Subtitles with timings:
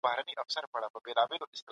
[0.53, 1.11] زرولۍ